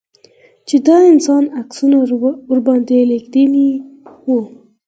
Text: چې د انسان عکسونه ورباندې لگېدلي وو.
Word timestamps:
چې 0.67 0.75
د 0.85 0.87
انسان 1.11 1.43
عکسونه 1.59 1.95
ورباندې 2.51 2.99
لگېدلي 3.11 3.67
وو. 4.27 4.39